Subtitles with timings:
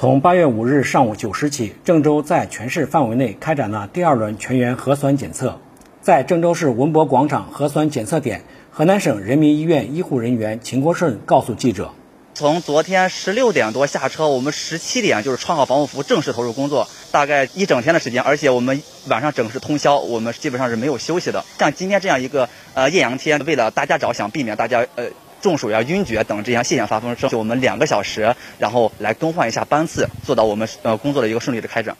[0.00, 5.60] 从八月五日上午九时起，郑州在全市范围内开展了第二轮全员核酸检测。
[6.00, 11.92] 在郑州市文博广场核酸检测点，河南省人民医院医护人员秦国顺告诉记者
[12.32, 21.44] ：“从昨天十六点多下车，我们十七点就是穿好防护服正式投入工作，大概一整天的时间，而且我们晚上整是通宵，我们基本上是没有休息的。
[21.58, 25.04] 像今天这样一个呃艳阳天，为了大家着想，避免大家呃。”
[25.40, 31.96] 中暑呀、晕厥等这样现象发生，就我们两个小时，然后来更换一下班次，做到我们呃工作的一个顺利的开展。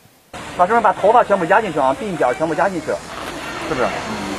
[0.57, 3.85] 老师们把头发全部压进去啊，鬓角全部压进去，是不是？
[3.85, 4.31] 嗯。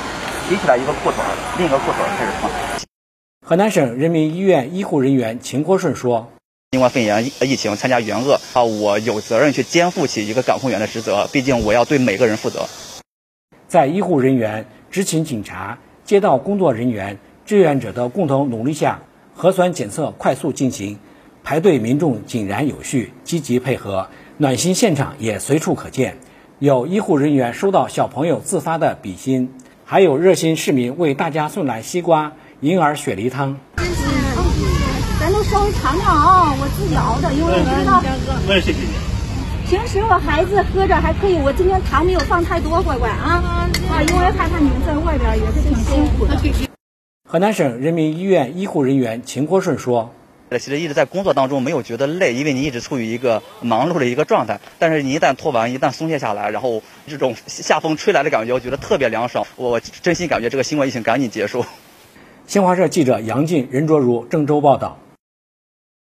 [0.48, 1.22] 提起来一个裤腿，
[1.56, 2.50] 另一个裤腿开始穿。
[3.46, 6.30] 河南省人民医院医护人员秦国顺说
[6.72, 12.66] ：“新冠肺炎疫情参加援鄂啊，我有责任去肩负起一个感控员的职责，毕竟我要对每个人负责。”
[13.66, 17.16] 在医护人员、执勤警察、街道工作人员。
[17.44, 19.00] 志愿者的共同努力下，
[19.34, 20.98] 核酸检测快速进行，
[21.42, 26.18] 排队民众井然有序，积极配合，暖心现场也随处可见。
[26.58, 29.52] 有医护人员收到小朋友自发的比心，
[29.84, 33.56] 还有热心市民为大家送来西瓜、银耳雪梨汤。
[35.18, 38.02] 咱都稍微尝尝啊，我自己熬的，因为我知道。
[38.48, 38.88] 我也谢谢你。
[39.68, 43.42] 平时我孩子喝着还可以，我今天糖没有放太多，乖乖啊
[43.90, 46.36] 啊，因为害怕你们在外边也是挺辛苦的。
[47.32, 50.12] 河南省人民医院医护人员秦国顺说
[50.52, 54.60] ：“其实一直在工作当中没有觉得累，因为你一直处于一个忙碌的一个状态。
[54.78, 59.46] 但是你一旦脱完，一旦松懈下来，然后这种夏风吹来的感觉，我觉得特别凉爽。
[59.56, 61.64] 我 真心感觉这个新冠疫情赶紧结束。”
[62.46, 64.98] 新华社记者杨进、任卓如郑州报道。